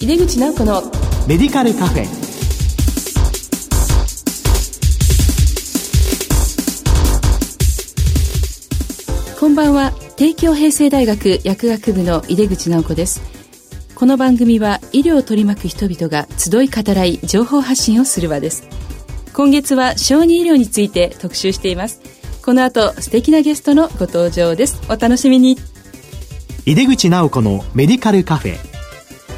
[0.00, 0.80] 井出口直子の
[1.26, 2.06] メディカルカフェ。
[9.40, 9.90] こんばんは。
[10.16, 13.20] 帝京平成大学薬学部の井出口直子です。
[13.96, 18.68] この番組は医療を取り巻く人々が集い語らい情報発信をする場です。
[19.34, 22.00] 今月は小児医療について特集しています。
[22.44, 24.80] この後素敵なゲストのご登場です。
[24.88, 25.58] お楽しみに。
[26.66, 28.67] 井出口直子のメディカルカフェ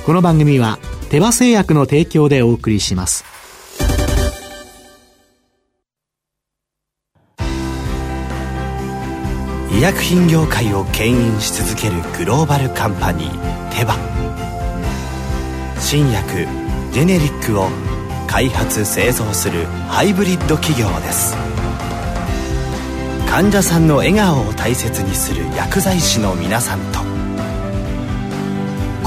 [0.06, 0.78] この番組は
[1.10, 3.24] 手羽製薬の提供でお送りします。
[9.70, 13.94] 医薬品業界を牽引し続けるグローバルカンパニーテバ。
[15.78, 16.46] 新薬
[16.92, 17.68] ジェネリックを
[18.26, 21.36] 開発製造するハイブリッド企業です。
[23.28, 27.00] 患者さんの笑顔を大切にする薬剤師の皆さんと。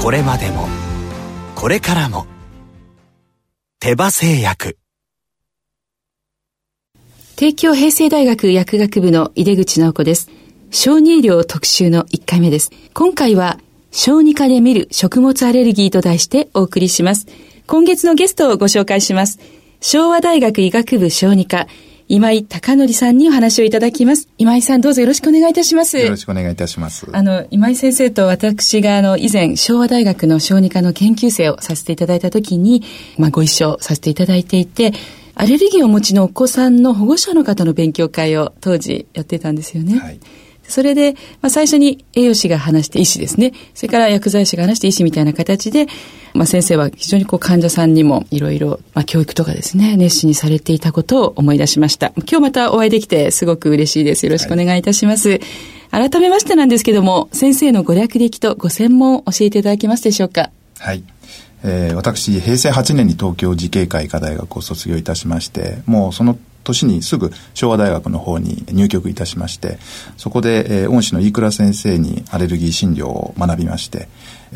[0.00, 0.68] これまでも
[1.64, 2.26] これからも。
[3.80, 4.76] 手羽製薬。
[7.36, 10.28] 帝京平成大学薬学部の井出口直子です。
[10.70, 12.70] 小児医療特集の1回目です。
[12.92, 13.58] 今回は
[13.92, 17.28] 小児科で見る食物アレルギーと題してお送りします。
[17.66, 19.38] 今月のゲストをご紹介します。
[19.80, 21.66] 昭和大学医学部小児科
[22.08, 24.28] 今井隆則さんにお話をいただきます。
[24.36, 25.98] 今井さんどうぞよろしくお願いいたします。
[25.98, 27.06] よろしくお願いいたします。
[27.12, 32.82] あの、今井先生と私があの、以前、昭和大学の小児科の研究生をさせていただいたときに、
[33.18, 34.92] まあ、ご一緒させていただいていて、
[35.34, 39.98] アレルギーをお持ちのお子さんの保護者の方の勉強会を当時やってたんですよね。
[39.98, 40.20] はい。
[40.68, 43.52] それで、まあ、最初に栄養士が話して医師ですね。
[43.74, 45.86] それから薬剤師が話して医師みたいな形で、
[46.32, 52.12] まあ、先生は非常にこう患者さんにもいろいろ、まあ、教育とかですね、熱心にされていたことを思い出しました。
[52.16, 54.26] 今日またお会いできてすごく嬉しいです。
[54.26, 55.40] よろしくお願いいたします。
[55.90, 60.50] はい、改めましてなんですけども、先生のご略歴とご専門を教えていただけますでしょうか？
[60.78, 61.04] はい。
[61.62, 69.78] えー、私、平成8年に東京慈恵会医科大学を卒業いたしまして、もうその年にすぐ昭和大学の方に入局いたしまして
[70.16, 74.08] そこで、えー、恩師の飯倉先生にアレルギー診療を学びまして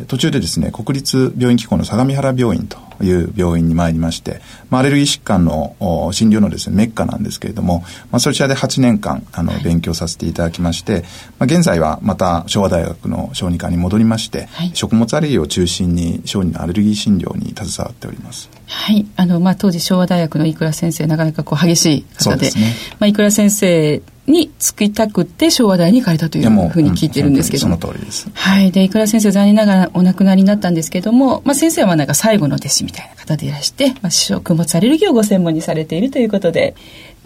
[0.06, 5.76] 途中でですね国立病院機構の相模原病院という病院に参りまして、まあ、アレルギー疾患の
[6.12, 11.04] 診療のですねメッカなんですけれども、まあ、そちらで8年間あの勉強させていただきまして、
[11.38, 18.50] まあ、現在はまた昭和大学の小児科に戻りまして、はい、食物アレルギーを中心に小児のアレルギー診療に携わっております。
[18.66, 19.06] はい。
[19.16, 27.66] あの、まあ、当時昭和大学の飯倉先生、なかなかこう激しい方で、でね、まあ、飯倉先生につきたくて昭和大に行かれたというふうに聞いてるんですけど。
[27.66, 28.30] も、その通りです。
[28.32, 28.70] はい。
[28.70, 36.74] で倉先生残念ながらお亡くなりになったんですけども、まあ、先生はなんか最後の弟子みたいな方でいらして、まあ、食物アレルギーをご専門にされているということで。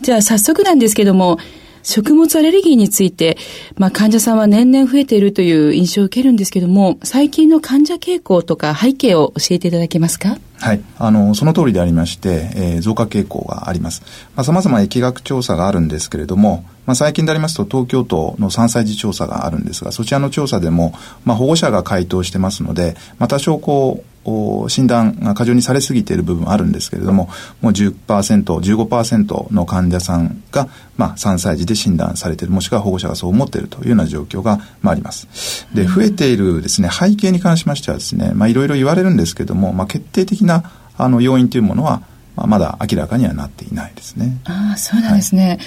[0.00, 1.38] じゃあ早速なんですけども
[1.82, 3.37] 食物アレルギーについて、
[3.76, 10.38] まあ、患者さんは年々増えているという印象を受けるんですけども最近の患者傾向とか背景を教えていただけますか？
[10.59, 10.81] はい。
[10.97, 14.03] あの、その通りでありまして、えー、増加傾向があります。
[14.37, 20.94] まあ、様々疫学調査があるんですけれども、まあ、最近でありますと東京都の3歳児調査があるんですが、そちらの調査でも、
[21.25, 27.28] まあ、保護者が回答してますので、まあ、多少こう、診断が過剰にされすぎている部分あるんですけれども、
[27.60, 35.66] もう10%、15%の患者さんが、まあ、3歳児で診断されている、もしくは保護者がそう思っているというような状況が、まあ、あります。
[35.75, 42.03] で、増えているですね、背景に関しましてはですね、まあ、いろいろ言われるんですけれども、まあ、決定的なあの要因というものは、
[42.37, 44.38] まあ、まだ明らかにはなっていないですね。
[44.44, 45.49] ああ、そうなんですね。
[45.49, 45.59] はい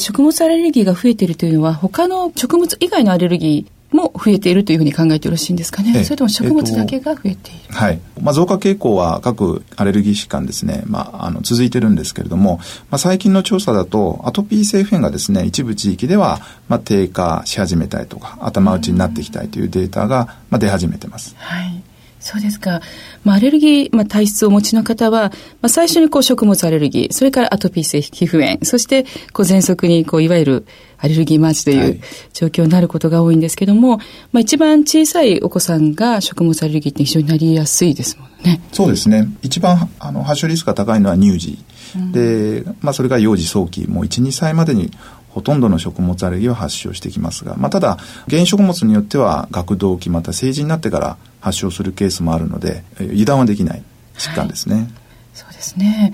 [0.00, 6.04] 食物アレルギーが増えているというのは他の食物以外のアレルギーも増えているというふうに考えてよろしいんですかね。
[6.04, 7.60] それとも食物だけが増えている。
[7.62, 8.00] えっと、はい。
[8.20, 12.58] まあ増加傾向は各アレルギー疾患ですね、まああの続いてるんですけれども、
[12.90, 21.34] まあ最近の調査だとアトピー性フェンがですね、一部地域ではまあ低下し始めたりとか頭打ちになってきたりというデータがまあ出始めてます。
[21.38, 21.82] はい。
[22.20, 22.82] そうですか。
[23.24, 25.30] まあ、アレルギー、まあ、体質をお持ちの方は、
[25.62, 30.66] まあ、最初にこう食物アレルギー、それからアトピー性皮膚炎、そしてこう喘息にこういわゆる
[30.98, 32.00] アレルギーマーチという
[32.34, 33.96] 状況になることが多いんですけども、
[34.32, 38.60] まあ、一番小さいお子さんが食物アレルギーって非常になりやすいですもんね。
[38.72, 39.26] そうですね。
[39.40, 41.58] 一番あの発症リスクが高いのは乳児。
[41.96, 44.90] うん、で、まあ、それが幼児早期、もう1、2歳までに
[45.30, 47.98] ほとんどの食物アレルギーは発症してきますが、まあ、ただ
[48.28, 53.82] 原食物によっては学童期また成人になってから発症するケースもあるので油断はできない
[54.14, 54.74] 疾患ですね。
[54.74, 54.86] はい、
[55.34, 56.12] そうですね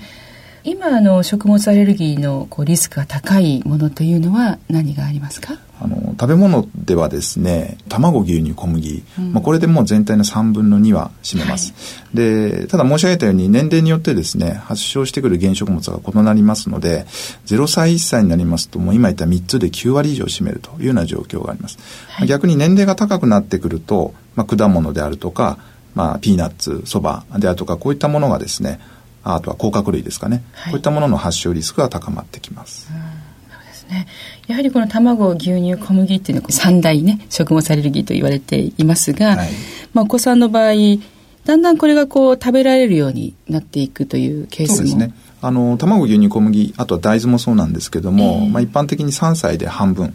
[0.67, 5.57] 今あの食物アレルギーのこうリスクが高いものというのは何がありますか？
[5.79, 17.05] あの食べ物ではですね卵牛乳小麦、うん、まあ、これでもう全体の3分の2は占めます、はい、でただ申し上げたように年齢によってですね発症してくる原食物が異なりますので
[17.45, 21.77] 0歳1歳になりますともう今言った3つで9割以上占めるというような状況があります、
[22.09, 25.59] はい、逆に年齢が高くなってくると、まあ、果物であるとか
[25.95, 28.79] まあ、ピーナッツ、そばであるとか、こういったものがですね、
[29.35, 32.87] あとは甲殻類ですかね、はい、こういったものの発症リスクが高まってきます。
[32.87, 34.07] そうですね。
[34.47, 39.49] やはりこの卵、牛乳、小麦っていうのは三大ね、食物アレルギーと言われていますが、はい、
[39.93, 40.73] まあ、お子さんの場合、
[41.45, 44.75] だんだんこれがこう食べられるようになっていくというケースも。
[44.75, 45.13] そうですね。
[45.41, 50.13] あの、卵、牛乳、小麦、あとは大豆もそうなんですけども、えー、まあ一般的に3歳で半分。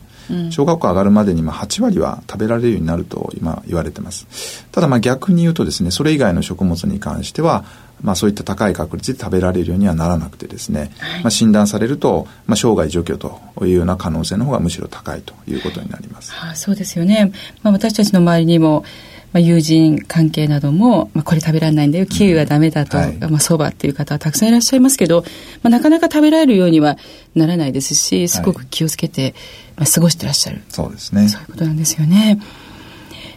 [0.51, 4.67] 小学校上がるまでにまあ8割は食べられるようになると今言われてます。
[4.73, 7.65] ただまあ逆に言うとですね、それ以外の食物に関しては、
[8.03, 16.33] まあ、そういった高い確率で食べられるようにはならなくてですね、はい、まあ、診断されると、まあ、生涯除去というような可能性の方がむしろ高いということになります。
[16.33, 17.33] はあ、そうですよね、
[17.63, 18.85] まあ、私たちの周りにも
[19.33, 25.23] まあ、友人関係なども、まあ、これ食べられないんだよ、キウイはダメだと、はい、まあ、そばっていう方はたくさんいらっしゃいますけど、
[25.63, 26.99] まあ、なかなか食べられるようには
[27.35, 29.35] ならないですし、すごく気をつけて、
[29.77, 30.63] まあ、過ごしてらっしゃる。
[30.69, 31.29] そうですね。
[31.29, 32.41] そういうことなんですよね。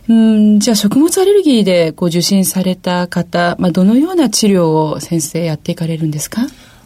[0.07, 6.43] うんじゃあ食物アレルギーでこう受診された方、まあ、どのような治療を先生やっていかれるんですか？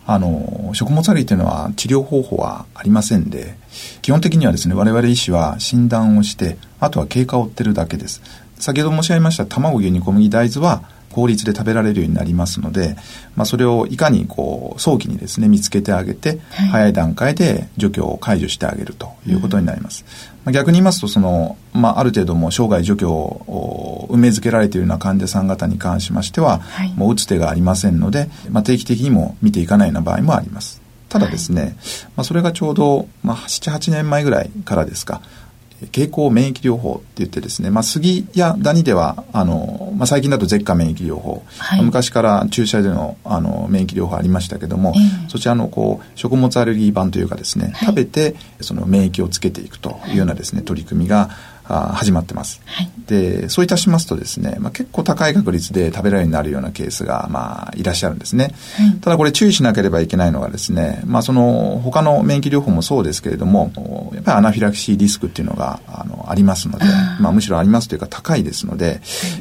[0.08, 3.56] あの食物アレルギーというのは治療方法はありませんで
[4.02, 8.22] 基本的にはですね我々医師は診断をしてあとは経過を追ってるだけです
[8.60, 12.96] 先ほど申し上げました卵牛乳小麦大豆は効率で食べられるようになりますので、
[13.36, 20.06] まあ、それをいかにこう早期にですね見つけてあげて、はい、早い段階で除去を解除してあげるということになります。
[20.46, 30.82] うん、逆に言いますとその、まあ、ある程度も生涯除去を埋めづけられているような患者さん方に関しましては、はい、もう打つ手がありませんので、まあ、定期的にも見ていかないような場合もあります。
[31.10, 31.78] ただですね、はい、ま
[32.18, 35.22] あ、それがちょうど、まあ、7、8年前ぐらいからですか、
[35.92, 51.30] 経口免疫療法って言ってですね、まあ、杉やダニではあの、まあ、最近だと舌下免疫療法、はい、昔から注射でのあの免疫療法ありましたけども、えー、そちらのこう食物アレルギー版というかですね、はい、食べてその免疫をつけていくというようなですね取り組みが
[51.70, 63.72] あ始まってます、はい、でそういたしますとですね、まあ、結構高い確率で食べられるようになるようなケースが、まあ、いらっしゃるんですね、はい、ただこれ注意しなければいけないのがですね、まあ、その他の免疫療法もそうですけれども
[64.16, 66.86] やっぱりアナフィラキシーリスクっていうのがあのありますので
[67.20, 68.98] まあ、むしろありますというか高いですので、はい、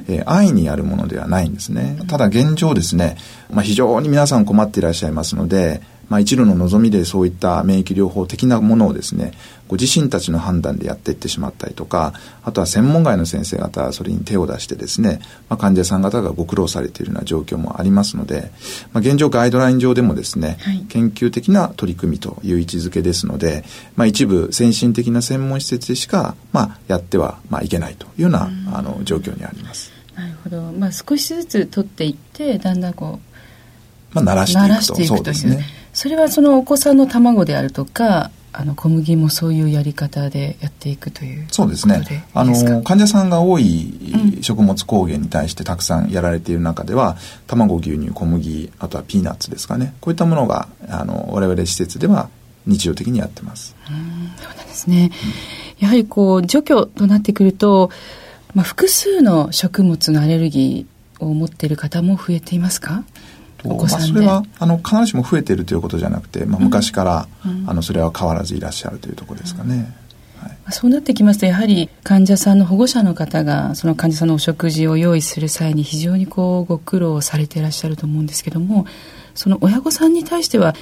[0.08, 1.98] えー、安易にやるものではないんですね。
[2.08, 3.16] ただ現状ですね、
[3.50, 9.32] まあ、非常に皆さん困っていらっしゃいますのでまあ、一縷の望みでそういった免疫療法的なものをですね
[9.68, 18.50] ご自身たちの判断でやっていってしまったりとかあとは専門外の先生方はそれに手を出してですね、まあ、患者さん方がご苦労されているような状況もありますので、
[18.92, 23.64] まあ、現状ガイドライン上でもですね、はい、研究的な取り組みという位置づけですので、
[23.94, 29.92] まあ、一部先進的な専門施設でしか、まあ、やっては、まあ、いけないというようなあの状況にあります。
[30.14, 33.20] なるほど、まあ、少しずつ取っていってだんだんこ
[34.12, 35.16] う、まあ、慣らしていくと。
[35.16, 42.02] そうですねそれはそのお子さんの卵であるとかあの小麦もそういうやり方でやっていくというそうですね。
[42.34, 49.94] あの患者さんが多い食物工芸に対してたくさんやられている中では、うん、卵牛乳小麦あとはピーナッツですかね。
[50.00, 52.30] こういったものがあの我々施設では
[52.66, 53.76] 日常的にやってます。
[53.88, 54.32] うん。
[54.42, 55.10] そうなんですね、
[55.78, 57.90] うん、やはりこう除去となってくると、
[58.54, 63.04] まあ、複数の食物のアレルギーを持っている方も増えていますか？
[63.58, 69.94] と、まあ、それはあの必ずしも増えているということじゃなくて、まあ、昔から、うん、あのそれは変わらずいらっしゃるというところですかね。
[70.40, 78.86] はい、そうなってきますとやはり患者さんの保護者の方がその患者さんのお食事を用意する際に非常にこうご苦労されていらっしゃると思うんですけども
[79.34, 80.74] その親御さんに対しては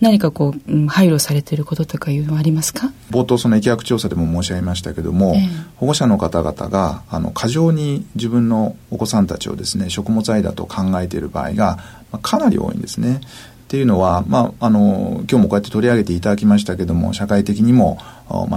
[0.00, 2.92] 何かこう、うん、配慮されていることとかいうのはありますか？
[3.10, 11.78] 冒頭その疫学調査でも申し上げましたけども、えー、保護者の方々があの過剰に自分のお子さんたちをですね食物愛だと考えている場合が
[12.22, 13.20] かなり多いんですね。
[13.64, 17.98] っていうのは、まあ、あの今日もこうやって取り上げていただきましたけども社会的にも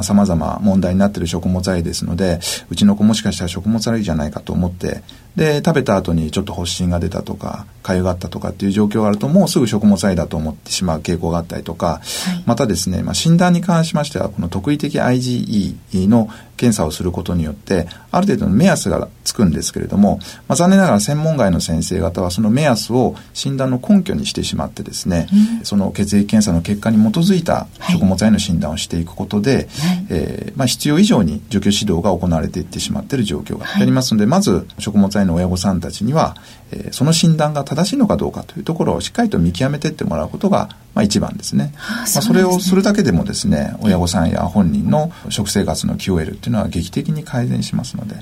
[0.04, 2.40] さまざ、ま問題になっている食物アレルですので
[2.70, 5.02] うちの子もしかしたら食物アレルギーじゃないかと思って
[5.38, 12.02] で食べた後にちょっと発疹が出たとか痒があったとかっていう状況があるともうすぐ食物アレルギーだと思ってしまう傾向があったりとか、は
[12.40, 16.28] い、またですね、まあ、診断に関しましてはこの特異的 IgE の
[16.58, 20.18] 検査をすることによってある程度の目安がつくんですけれども、
[20.48, 25.28] まあ、残念ながら専門外の先生方はその目安を診断の根拠にしてしまってですね、
[25.60, 29.68] うん、その血液検査の結果に基づいた食物アレルギーの診断をしていくことで、はい、
[30.10, 36.36] えー、まあ、必要以上に除去指導が行われていってしまっている状況がありますので、はい、まず食物アレルギーの親御さんたちには、
[36.72, 41.74] えー、その診断が正しいのかどうかというところをしっかりと見極めていってもらうことが、まあ、一番ですね。
[41.76, 48.16] はあ、そまあ、それをするだけでもですね親御さんや本人の食生活の QOL っていうのは劇的に改善しますので。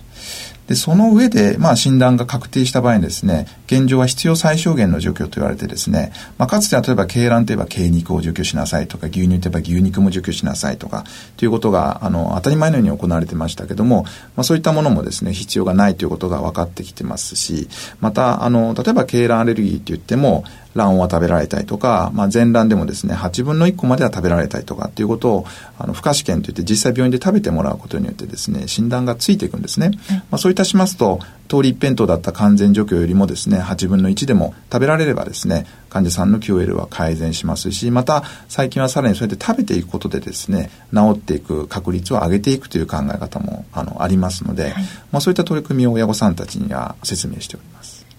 [0.67, 11.03] で、その上で、まあ、診断が確定した場合にですね、現状は必要最小限の除去と言われてですね、まあ、かつては例えば、鶏卵といえば鶏肉を除去しなさいとか、牛乳といえば牛肉も除去しなさいとか、
[11.38, 14.03] ということが、あの、当たり前のように行われてましたけども、
[14.36, 17.67] まあ、そういったものもですね、必要がないということが分かってきてますし、
[18.00, 20.45] また、あの、例えば、鶏卵アレルギーって言っても、
[20.75, 25.46] 卵は食べられたりとか、まあ、全卵でもですね、8分の1個までは食べられたりとかっていうことを、
[25.79, 29.91] あの、不可試験といって実際病院で食べてもらうことによってですね、診断がついていくんですね。
[30.29, 44.74] まあ、そういたしますと、通り一辺倒だった完全除去よりもですね、8分の1でも食べられればですね、患者さんの QOL は改善しますし、また最近はさらにそうやって食べていくことでですね、治っていく確率を上げていくという考え方もあのありますので、はい、
[45.12, 47.75] まあ、そういった取り組みを親御さんたちには説明しております。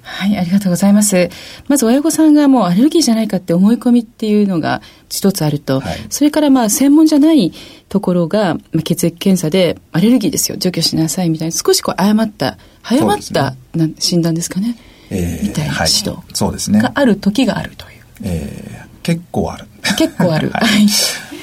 [0.08, 1.30] はい、ありがとうございます。
[1.66, 7.52] まず親御さんがもうアレルギーじゃないかって思い込みっていうのが一つあると、はい、それからまあ専門じゃない
[7.88, 14.76] ところが、まあ、血液検査でアレルギーですよ、除去しなさいみたいな少しこう誤った、早まった、ね、診断ですかね。
[15.10, 16.80] えー、みたいな指導、そうですね。
[16.80, 18.02] がある時があるという。
[18.22, 19.66] えー、結構ある。
[19.98, 20.50] 結構ある。
[20.54, 20.86] はい。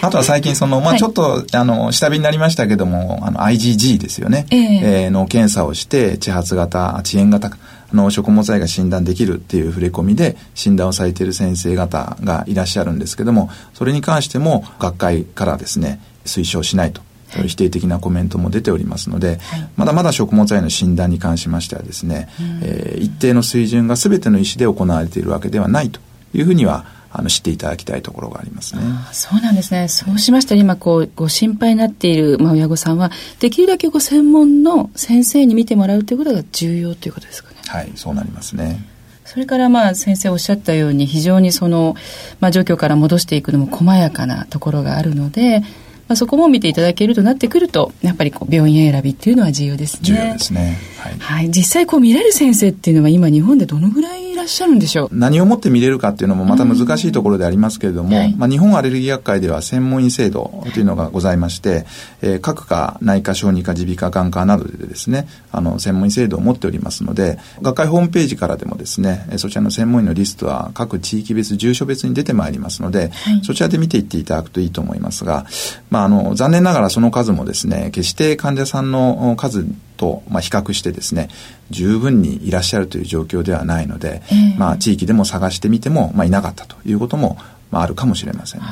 [0.01, 4.46] あとは最近その、まあちょっと、はい、あの、下火になりましたけども、あの、IgG ですよね。
[4.50, 7.51] えー、えー、の検査をして、地発型、遅延型、
[7.95, 17.01] の食物繊維が診断できるっていう触れ込みで診断をされている先生方がいらっしゃるんですけどもそれに関しても学会からですね推奨しないと
[17.47, 22.29] 否定的なコメントも出ておりますので、はい、まだまだ食物繊維の診断に関しましてはですね、
[22.62, 26.00] えー、一定の水準が全ての医師で行われているわけではないと
[26.33, 26.85] いうふうには
[27.15, 28.81] あの知っていただきたいところがありますね。
[29.12, 29.88] そうなんですね。
[29.88, 37.50] そうしましたら今こうご心配になっている、まあ、親御さんはできるだけご専門の先生に見てもらうということが重要ということですか？
[37.51, 37.52] ね。
[37.67, 38.79] はいそうなりますね。
[39.25, 41.96] それからまあ先生おっしゃったように非常にその、
[42.39, 45.65] まあ、状況から戻していくのも細やかなところがあるので、ま
[46.10, 50.00] あ、そこも見ていただけるとなってくるとやっぱりこう病院選びっていうのは重要ですね。
[50.03, 50.77] 重要ですね。
[51.00, 55.09] はい、はい、実際こう見られる先生っていうのは今日本でどのぐらいいらっしゃるんでしょう。
[55.12, 61.85] 何をもって見れるかっていうのもまた難しいところでありますけれども、はい、まあ、日本アレルギー学会では専門医制度というのがございまして、
[62.21, 75.45] えー、各科内科小児科耳鼻科眼科などでですねあの専門医制度を持っておりますので学会ホームページからでもですねそちらの専門医のリストは各地域別住所別に出てまいりますので、はい、そちらで見ていっていただくといいと思いますが、
[75.89, 79.65] まあ、あの残念ながらその数もですね決して患者さんの数
[79.97, 81.29] と、まあ、比較してですね
[81.69, 87.38] 十分にいらっしゃるという状況ではないので、えー、まあ、地域でも探してみても、まあ、いなかったということも、
[87.71, 88.67] まあ、あるかもしれませんね。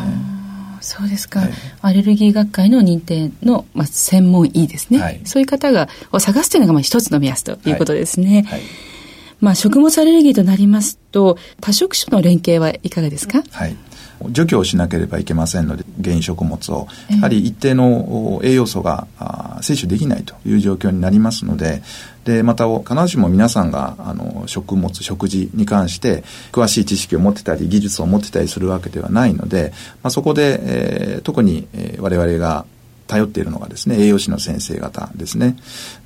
[0.81, 1.49] そうですか、はい、
[1.81, 8.45] アレルギー学会の認定の、まあ、専門医ですね、はい、そういう方がを探すというのがまあ一つの目安ということですね。
[8.47, 8.61] はい、
[9.39, 13.75] まあ、食物アレルギーとなりますと多職種の連携はいかがですか、はい
[14.29, 16.87] 除去をしなければいけませんので原因食物を。
[17.09, 19.07] やはり一定の栄養素が
[19.61, 21.81] 摂取できないという状況になりますので
[22.25, 29.73] でまた必ずしも皆さんがあの食物食事に関して詳しい知識を持ってたり技術を持ってたりするわけではないので、
[30.03, 32.65] まあ、そこで、えー、特に、えー、我々が
[33.12, 35.58] 頼っているのがですね、栄養士の先生方ですね。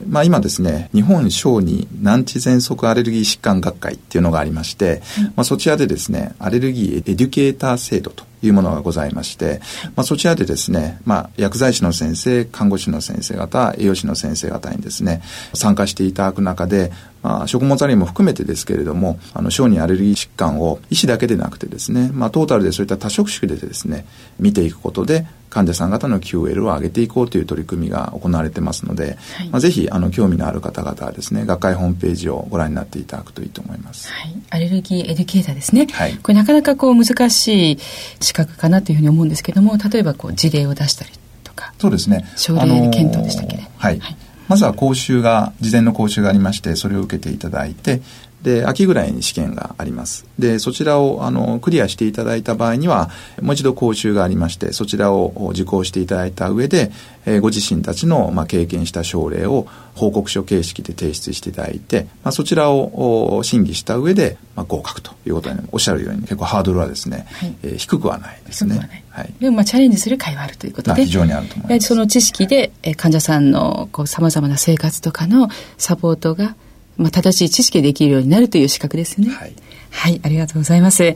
[0.07, 5.03] まあ今ですね、日本小児難治喘息アレルギー疾患学会っていうのがありまして、
[5.35, 9.61] まあそちらでですね、アレルギーエデュケーター制度というものがございまして、
[9.95, 15.21] まあ、そちらでですね、まあ、薬剤師の先生、看護師の先生方、栄養士の先生方にですね、
[15.53, 16.91] 参加していただく中で、
[17.23, 24.05] まあ、食物アレルギーも含めてですけれども、あの、小児アレルギー疾患を医師だけでなくてですね、まあ、トータルでそういった多職種でですね、
[24.39, 37.77] 見ていくことで、患者さん方の QL を上げていこうという取り組みが行われてますので、はい、まあ、ぜひあの興味のある方々はですね学会ホームページをご覧になっていただくといいと思います、はい、アレルギーエデュケーターですね、はい、これなかなかこう難しい
[38.19, 41.11] 資格かなというふうに思うんですけども例えばこう事例を出したり
[41.45, 42.25] とかそうですね。
[42.35, 44.17] 症例検討でしたっけね、はい、はい。
[44.47, 48.01] まずは講習が、事前の講習がありまして、それを受けていただいて、
[48.45, 50.23] で、秋ぐらいに試験があります。
[50.37, 53.09] で、そちらを、あの、クリアしていただいた場合には、
[53.41, 56.91] もう一度講習がありまして、そちらを受講していただいた上で、
[57.25, 69.03] えー、ご自身たちの、まあ、経験した症例を報告書形式で提出していただいて、まあ、そちらを審議した上で、まあ、合格ということにおっしゃるように結構ハードルはですね、はい、えー、低くはないですね。
[69.09, 71.87] はい、でもまあチャレンジする会はあるということで、非常にあると思います。
[71.87, 76.55] その知識で、えー、患者さんのこう様々な生活とかのサポートが
[76.97, 79.29] まあ、正しい知識できるようになるという資格ですね。
[79.29, 79.53] はい。
[79.91, 81.15] はい、ありがとうございます。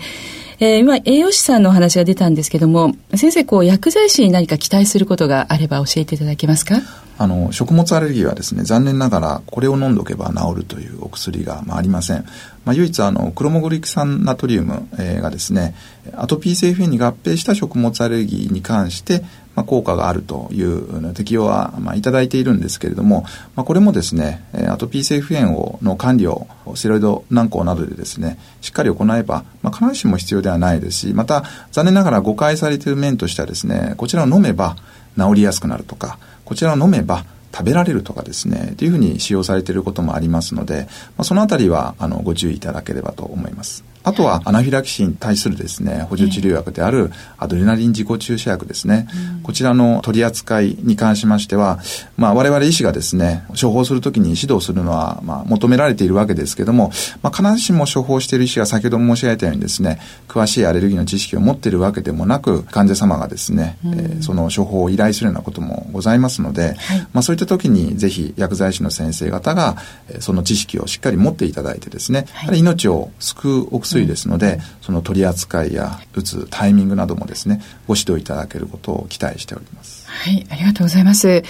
[0.61, 6.81] えー、今、栄養士さんのお話が出たんですけども、先生、こう、薬剤師に何か期待することがあれば教えていただけますか？
[7.17, 12.25] あの、食物アレルギーはですね、残念ながら、これを飲んどけば治るというお薬が、まあ、ありません。
[12.65, 15.75] まあ、唯一、あの、クロモグリク酸ナトリウム、えー、がですね、
[16.15, 19.23] アトピー性皮膚炎に合併した食物アレルギーに関して、
[19.59, 23.25] まあ、効果があるという適用は、まあ、いただいているんですけれども、
[23.57, 34.77] まあ、これもですね、アトピー性皮膚炎をの管理をステロイド軟膏などでですね、しっかり行えば、まあ、必ずしも必要ではないですし、また、残念ながら誤解されている面としてはですね、こちらを飲めば
[35.17, 40.87] 治りやすくなるとか、こちらを飲めば食べられるとかですね、というふうに使用されていることもありますので、
[41.17, 43.88] まあ、そのあたりはあのご注意いただければと思います。
[44.09, 49.07] あとはアナフィラキシーに対するですね、補助治療薬であるアドレナリン自己注射薬ですね。
[49.35, 51.79] うん、こちらの取り扱いに関しましては、
[52.17, 69.77] まあ我々医師がですね、処方するときに指導するのは、まあ求められているわけですけども、まあ必ずしも処方している医師が先ほど申し上げたようにですね、詳しいアレルギーの知識を持っているわけでもなく、患者様がですね、うん、えー、その処方を依頼するようなこともございますので、はい、まあそういった時にぜひ薬剤師の先生方が、
[70.19, 80.07] その知識をしっかり持っていただいてですね、はい、命を救うお薬ですので、うん、その取り扱いや打つタイミングなどもですね、ご指導いただけることを期待しております。
[80.07, 81.43] はい、ありがとうございます。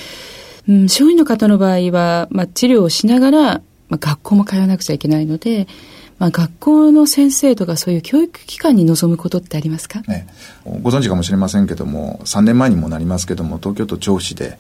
[0.68, 3.40] うん、小児の方の場合は、まあ、治療をしながら、
[3.90, 5.68] まあ、学校も通わなくちゃいけないので、
[6.20, 10.28] まあ、学校の先生とかそういう教育機関に臨むことってありますか、ね、
[10.66, 14.60] ご存知かもしれませんけども3年前にもなりますけども東京都調布市で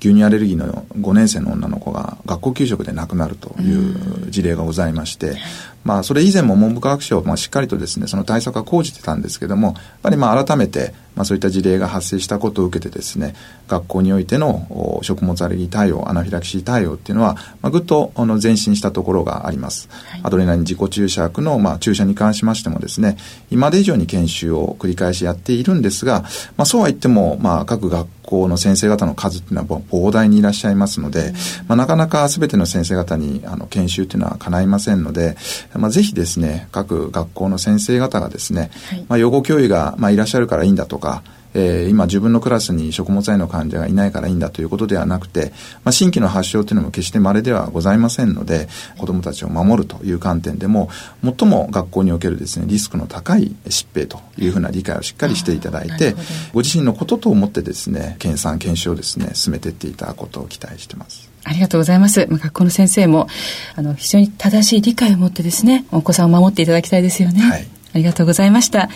[0.00, 5.36] 牛乳アレルギーの5年生の女の子が学校給食で亡くなるという事例がございまして、
[5.84, 13.34] まあ、それ以前も文部科学省、まあ、しっかりとですね、その対策は講じてたんですけども、やっぱりまあ改めて、まあ、そういった事例が発生したことを受けてですね、
[13.68, 19.90] 学校においての食物アレルギー対応、アナフィラキシー対応っていうのは、まあ、ぐっとあの前進したところがあります。
[19.90, 23.18] はい、アドレナリン自己注射薬の、まあ、注射に関しましてもですね、
[23.50, 26.22] 今まで以上に研修を繰り返しやっているんですが、
[26.56, 35.36] まあ、そうは言っても、まあ、各学校の先生方の数っていうのは膨大にいらっしゃいますので、うん、まあ、なかなか全ての先生方にあの研修っていうのは叶いませんので、
[35.74, 41.09] まあ、ぜひですね、各学校の先生方がですね、はい、まあ、養護教諭が、まあ、いらっしゃるからいいんだとか、
[41.54, 45.52] えー、今自分のクラスに食物繊維の患者がいないからいいんだということではなくて、
[45.84, 50.90] まあ、新規の発症というのも決して稀ではございませんので、子どもたちを守るという観点でも、
[51.22, 56.14] 最も学校におけるですね、リスクの高い疾病というふうな理解をしっかりしていただいて、
[56.52, 61.28] ご自身のことと思ってですね、研鑽、研修をですね、進めていっていただくことを期待しています。
[61.42, 62.26] ありがとうございます。
[62.30, 63.26] まあ、学校の先生も、
[63.74, 67.40] あの、非常に正しい理解を持ってですね、お子さんを守っていただきたいですよね。
[67.40, 67.66] はい。
[67.92, 68.88] ありがとうございました。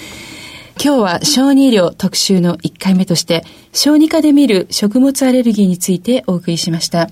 [0.83, 7.09] 今日は小児医療特集の1回目として、小児科で見る食物アレルギーについてお送りしました。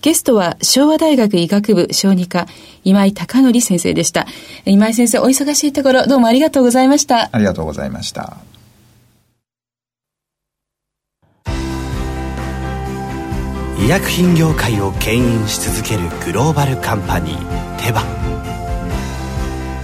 [0.00, 2.46] ゲストは昭和大学医学部小児科
[2.84, 4.26] 今井隆則先生でした。
[4.64, 7.28] 今井先生お忙しいところどうもありがとうございました。
[7.32, 8.36] ありがとうございました。
[13.80, 18.04] 医薬品業界を牽引し続けるグローバルカンパニーテバ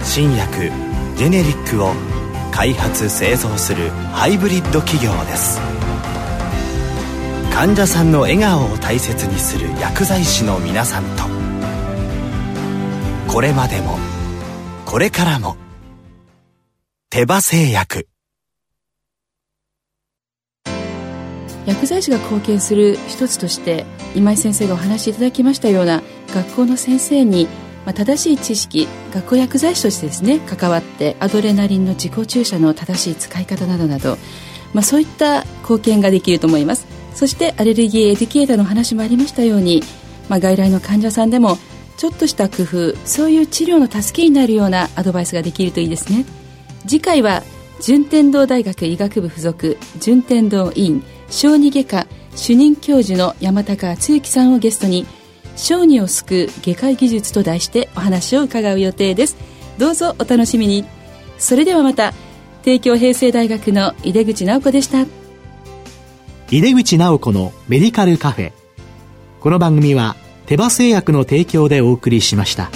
[0.03, 0.69] 新薬
[1.17, 1.93] ジェネリックを
[2.55, 5.59] 開発製造するハイブリッド企業です。
[7.53, 11.23] 患者さんの笑顔を大切にする薬剤師の皆さんと。
[13.27, 13.97] これまでも
[14.85, 15.57] これからも
[17.09, 18.07] 手羽製薬。
[21.65, 26.01] 薬剤師が貢献する一つとして今井先生がお話しいただきましたような
[26.33, 27.49] 学校の先生に
[27.85, 34.17] まあ、正しい知識学校薬剤師としてですね関わってアドレナリンの自己注射の正しい使い方などなど、
[34.73, 36.87] まあ、そういった貢献ができると思います。
[37.13, 39.81] そしてアレルギーエデュケーターの話もありましたように、
[40.27, 41.57] まあ、外来の患者さんでも
[41.95, 46.25] ちょっとした工夫そういう治療の助けになるようなアドバイスができるといいですね。
[46.85, 47.43] 次回は
[47.81, 55.05] 順天堂大学医学部附属順天堂院小児外科主任教授の山高敦之さんをゲストに
[55.55, 59.37] 小児を救う外科医技術と題してお話を伺う予定です。
[59.77, 60.85] どうぞお楽しみに。
[61.37, 62.13] それではまた
[62.63, 65.05] 帝京平成大学の井出口直子でした。
[66.49, 68.51] 井出口直子のメディカルカフェ。
[69.39, 70.15] この番組は
[70.45, 72.69] 手羽製薬の提供でお送りしました。